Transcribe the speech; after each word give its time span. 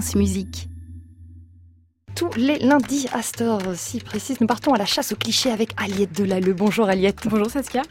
France 0.00 0.14
Musique. 0.14 0.68
Tous 2.14 2.30
les 2.36 2.60
lundis 2.60 3.08
à 3.12 3.20
Store, 3.20 3.60
si 3.74 3.98
précise, 3.98 4.40
nous 4.40 4.46
partons 4.46 4.72
à 4.72 4.78
la 4.78 4.84
chasse 4.84 5.10
aux 5.10 5.16
clichés 5.16 5.50
avec 5.50 5.70
Aliette 5.76 6.12
Delalleux. 6.12 6.52
Bonjour 6.52 6.88
Aliette. 6.88 7.26
Bonjour 7.28 7.50
Saskia. 7.50 7.82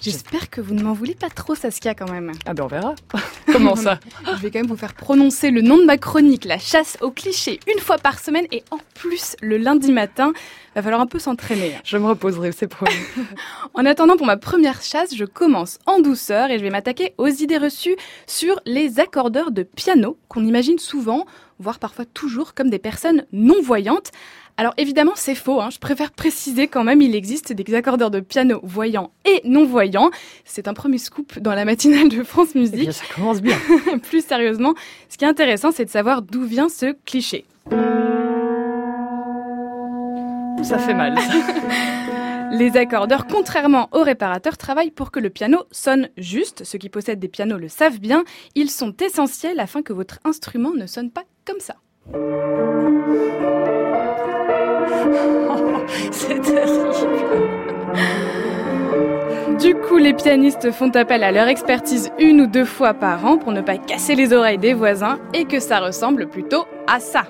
J'espère 0.00 0.50
que 0.50 0.60
vous 0.60 0.72
ne 0.72 0.84
m'en 0.84 0.92
voulez 0.92 1.16
pas 1.16 1.28
trop, 1.28 1.56
Saskia, 1.56 1.96
quand 1.96 2.08
même. 2.08 2.30
Ah 2.44 2.54
ben 2.54 2.62
on 2.62 2.66
verra. 2.68 2.94
Comment 3.52 3.74
ça 3.74 3.98
Je 4.36 4.40
vais 4.40 4.52
quand 4.52 4.60
même 4.60 4.68
vous 4.68 4.76
faire 4.76 4.94
prononcer 4.94 5.50
le 5.50 5.62
nom 5.62 5.78
de 5.78 5.84
ma 5.84 5.98
chronique, 5.98 6.44
la 6.44 6.58
chasse 6.58 6.96
aux 7.00 7.10
clichés, 7.10 7.58
une 7.66 7.80
fois 7.80 7.98
par 7.98 8.20
semaine 8.20 8.46
et 8.52 8.62
en 8.70 8.78
plus 8.94 9.34
le 9.42 9.56
lundi 9.56 9.90
matin. 9.90 10.32
Va 10.76 10.82
falloir 10.82 11.00
un 11.00 11.06
peu 11.06 11.18
s'entraîner. 11.18 11.72
Je 11.84 11.96
me 11.96 12.06
reposerai, 12.06 12.52
c'est 12.52 12.68
promis. 12.68 12.92
en 13.74 13.86
attendant, 13.86 14.18
pour 14.18 14.26
ma 14.26 14.36
première 14.36 14.82
chasse, 14.82 15.16
je 15.16 15.24
commence 15.24 15.78
en 15.86 16.00
douceur 16.00 16.50
et 16.50 16.58
je 16.58 16.62
vais 16.62 16.68
m'attaquer 16.68 17.14
aux 17.16 17.28
idées 17.28 17.56
reçues 17.56 17.96
sur 18.26 18.60
les 18.66 19.00
accordeurs 19.00 19.52
de 19.52 19.62
piano 19.62 20.18
qu'on 20.28 20.44
imagine 20.44 20.78
souvent, 20.78 21.24
voire 21.58 21.78
parfois 21.78 22.04
toujours, 22.04 22.52
comme 22.52 22.68
des 22.68 22.78
personnes 22.78 23.24
non-voyantes. 23.32 24.12
Alors 24.58 24.74
évidemment, 24.76 25.12
c'est 25.14 25.34
faux. 25.34 25.62
Hein. 25.62 25.70
Je 25.70 25.78
préfère 25.78 26.10
préciser 26.10 26.68
quand 26.68 26.84
même, 26.84 27.00
il 27.00 27.14
existe 27.14 27.54
des 27.54 27.74
accordeurs 27.74 28.10
de 28.10 28.20
piano 28.20 28.60
voyants 28.62 29.12
et 29.24 29.40
non-voyants. 29.44 30.10
C'est 30.44 30.68
un 30.68 30.74
premier 30.74 30.98
scoop 30.98 31.38
dans 31.38 31.54
la 31.54 31.64
matinale 31.64 32.10
de 32.10 32.22
France 32.22 32.54
Musique. 32.54 32.74
Eh 32.74 32.82
bien, 32.82 32.92
ça 32.92 33.04
commence 33.14 33.40
bien. 33.40 33.56
Plus 34.02 34.24
sérieusement, 34.24 34.74
ce 35.08 35.16
qui 35.16 35.24
est 35.24 35.28
intéressant, 35.28 35.70
c'est 35.72 35.86
de 35.86 35.90
savoir 35.90 36.20
d'où 36.20 36.44
vient 36.44 36.68
ce 36.68 36.94
cliché. 37.06 37.46
Ça 40.62 40.78
fait 40.78 40.94
mal. 40.94 41.14
Les 42.52 42.76
accordeurs, 42.76 43.26
contrairement 43.26 43.88
aux 43.92 44.02
réparateurs, 44.02 44.56
travaillent 44.56 44.90
pour 44.90 45.10
que 45.10 45.20
le 45.20 45.30
piano 45.30 45.64
sonne 45.70 46.08
juste. 46.16 46.64
Ceux 46.64 46.78
qui 46.78 46.88
possèdent 46.88 47.18
des 47.18 47.28
pianos 47.28 47.58
le 47.58 47.68
savent 47.68 47.98
bien. 47.98 48.24
Ils 48.54 48.70
sont 48.70 48.94
essentiels 49.02 49.60
afin 49.60 49.82
que 49.82 49.92
votre 49.92 50.18
instrument 50.24 50.72
ne 50.72 50.86
sonne 50.86 51.10
pas 51.10 51.24
comme 51.44 51.60
ça. 51.60 51.74
C'est 56.12 56.40
terrible. 56.40 56.90
Du 59.60 59.74
coup, 59.74 59.96
les 59.96 60.12
pianistes 60.12 60.70
font 60.70 60.90
appel 60.90 61.24
à 61.24 61.32
leur 61.32 61.48
expertise 61.48 62.12
une 62.18 62.42
ou 62.42 62.46
deux 62.46 62.66
fois 62.66 62.94
par 62.94 63.24
an 63.24 63.38
pour 63.38 63.52
ne 63.52 63.62
pas 63.62 63.78
casser 63.78 64.14
les 64.14 64.32
oreilles 64.32 64.58
des 64.58 64.74
voisins 64.74 65.18
et 65.32 65.46
que 65.46 65.60
ça 65.60 65.80
ressemble 65.80 66.28
plutôt 66.28 66.66
à 66.86 67.00
ça. 67.00 67.24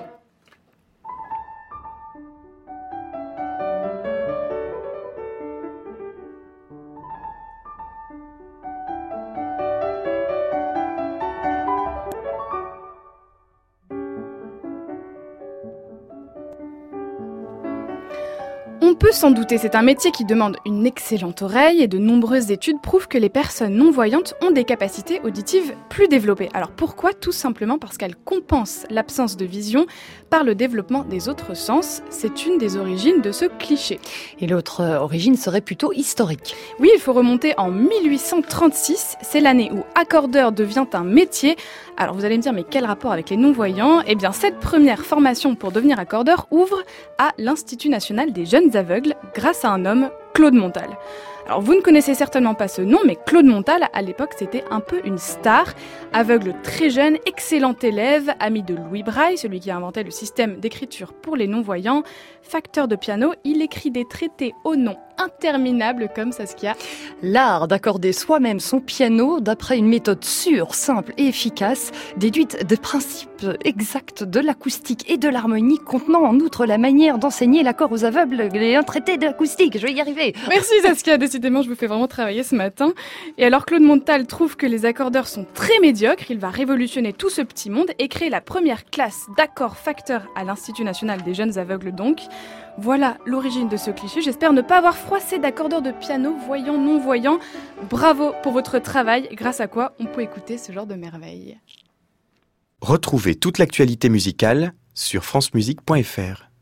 On 18.89 18.95
peut 18.95 19.11
s'en 19.11 19.31
douter, 19.31 19.57
c'est 19.57 19.75
un 19.75 19.81
métier 19.81 20.11
qui 20.11 20.23
demande 20.23 20.55
une 20.65 20.85
excellente 20.85 21.41
oreille 21.41 21.81
et 21.81 21.89
de 21.89 21.97
nombreuses 21.97 22.51
études 22.51 22.79
prouvent 22.79 23.09
que 23.09 23.17
les 23.17 23.27
personnes 23.27 23.75
non-voyantes 23.75 24.35
ont 24.41 24.49
des 24.49 24.63
capacités 24.63 25.19
auditives 25.25 25.73
plus 25.89 26.07
développées. 26.07 26.47
Alors 26.53 26.71
pourquoi? 26.71 27.13
Tout 27.13 27.33
simplement 27.33 27.79
parce 27.79 27.97
qu'elles 27.97 28.15
compensent 28.15 28.87
l'absence 28.89 29.35
de 29.35 29.43
vision 29.43 29.87
par 30.29 30.45
le 30.45 30.55
développement 30.55 31.03
des 31.03 31.27
autres 31.27 31.53
sens. 31.53 32.01
C'est 32.09 32.45
une 32.45 32.57
des 32.59 32.77
origines 32.77 33.19
de 33.19 33.33
ce 33.33 33.43
cliché. 33.43 33.99
Et 34.39 34.47
l'autre 34.47 34.79
euh, 34.79 34.99
origine 34.99 35.35
serait 35.35 35.59
plutôt 35.59 35.91
historique. 35.91 36.55
Oui, 36.79 36.89
il 36.93 37.01
faut 37.01 37.11
remonter 37.11 37.55
en 37.57 37.69
1836, 37.69 39.17
c'est 39.21 39.41
l'année 39.41 39.69
où 39.73 39.83
accordeur 39.99 40.53
devient 40.53 40.87
un 40.93 41.03
métier. 41.03 41.57
Alors 41.99 42.13
vous 42.13 42.25
allez 42.25 42.37
me 42.37 42.43
dire, 42.43 42.53
mais 42.53 42.63
quel 42.63 42.85
rapport 42.85 43.11
avec 43.11 43.31
les 43.31 43.37
non-voyants? 43.37 44.03
Eh 44.05 44.13
bien, 44.13 44.31
cette 44.31 44.59
première 44.59 45.03
formation 45.03 45.55
pour 45.55 45.71
devenir 45.71 45.97
accordeur 45.97 46.47
ouvre 46.51 46.83
à 47.17 47.31
l'Institut 47.39 47.89
national 47.89 48.31
des 48.31 48.45
jeunes 48.45 48.77
aveugles 48.77 49.15
grâce 49.33 49.65
à 49.65 49.71
un 49.71 49.83
homme, 49.83 50.11
Claude 50.35 50.53
Montal. 50.53 50.89
Alors 51.47 51.61
vous 51.61 51.75
ne 51.75 51.79
connaissez 51.79 52.13
certainement 52.13 52.55
pas 52.55 52.67
ce 52.67 52.81
nom, 52.81 52.99
mais 53.05 53.15
Claude 53.15 53.45
Montal, 53.45 53.87
à 53.93 54.01
l'époque, 54.01 54.33
c'était 54.37 54.65
un 54.69 54.81
peu 54.81 54.99
une 55.05 55.17
star. 55.17 55.73
Aveugle 56.11 56.53
très 56.61 56.89
jeune, 56.89 57.17
excellent 57.25 57.75
élève, 57.81 58.33
ami 58.41 58.63
de 58.63 58.75
Louis 58.75 59.01
Braille, 59.01 59.37
celui 59.37 59.61
qui 59.61 59.71
a 59.71 59.77
inventé 59.77 60.03
le 60.03 60.11
système 60.11 60.59
d'écriture 60.59 61.13
pour 61.13 61.37
les 61.37 61.47
non-voyants. 61.47 62.03
Facteur 62.41 62.89
de 62.89 62.97
piano, 62.97 63.33
il 63.45 63.61
écrit 63.61 63.91
des 63.91 64.03
traités 64.03 64.53
au 64.65 64.75
nom 64.75 64.97
interminable 65.17 66.09
comme 66.15 66.31
Saskia. 66.31 66.75
L'art 67.21 67.67
d'accorder 67.67 68.13
soi-même 68.13 68.59
son 68.59 68.79
piano 68.79 69.39
d'après 69.39 69.77
une 69.77 69.87
méthode 69.87 70.23
sûre, 70.23 70.75
simple 70.75 71.13
et 71.17 71.27
efficace, 71.27 71.91
déduite 72.17 72.65
des 72.65 72.77
principes 72.77 73.45
exacts 73.63 74.23
de 74.23 74.39
l'acoustique 74.39 75.09
et 75.09 75.17
de 75.17 75.29
l'harmonie, 75.29 75.79
contenant 75.79 76.23
en 76.23 76.35
outre 76.39 76.65
la 76.65 76.77
manière 76.77 77.17
d'enseigner 77.17 77.63
l'accord 77.63 77.91
aux 77.91 78.05
aveugles 78.05 78.49
et 78.55 78.75
un 78.75 78.83
traité 78.83 79.17
d'acoustique. 79.17 79.77
Je 79.77 79.85
vais 79.85 79.93
y 79.93 80.01
arriver. 80.01 80.33
Merci 80.49 80.73
Saskia, 80.81 81.17
décidément 81.37 81.61
je 81.61 81.69
vous 81.69 81.75
fais 81.75 81.87
vraiment 81.87 82.07
travailler 82.07 82.43
ce 82.43 82.55
matin. 82.55 82.93
Et 83.37 83.45
alors 83.45 83.65
Claude 83.65 83.83
Montal 83.83 84.25
trouve 84.25 84.57
que 84.57 84.65
les 84.65 84.85
accordeurs 84.85 85.27
sont 85.27 85.45
très 85.53 85.79
médiocres, 85.79 86.31
il 86.31 86.39
va 86.39 86.49
révolutionner 86.49 87.13
tout 87.13 87.29
ce 87.29 87.41
petit 87.41 87.69
monde 87.69 87.91
et 87.99 88.07
créer 88.07 88.29
la 88.29 88.41
première 88.41 88.85
classe 88.85 89.27
d'accords 89.37 89.77
facteurs 89.77 90.27
à 90.35 90.43
l'Institut 90.43 90.83
national 90.83 91.21
des 91.21 91.33
jeunes 91.33 91.57
aveugles 91.59 91.93
donc. 91.93 92.21
Voilà 92.79 93.17
l'origine 93.25 93.69
de 93.69 93.77
ce 93.77 93.91
cliché. 93.91 94.21
J'espère 94.21 94.53
ne 94.53 94.61
pas 94.61 94.77
avoir 94.77 94.95
froissé 94.95 95.39
d'accordeurs 95.39 95.81
de 95.81 95.91
piano, 95.91 96.35
voyants, 96.45 96.77
non-voyants. 96.77 97.39
Bravo 97.89 98.33
pour 98.43 98.51
votre 98.51 98.79
travail, 98.79 99.29
grâce 99.33 99.59
à 99.59 99.67
quoi 99.67 99.93
on 99.99 100.05
peut 100.05 100.21
écouter 100.21 100.57
ce 100.57 100.71
genre 100.71 100.85
de 100.85 100.95
merveille. 100.95 101.57
Retrouvez 102.81 103.35
toute 103.35 103.57
l'actualité 103.57 104.09
musicale 104.09 104.73
sur 104.93 105.23
francemusique.fr. 105.23 106.46